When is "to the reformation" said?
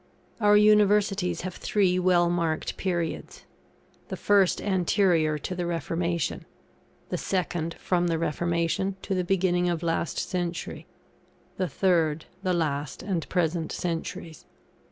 5.37-6.43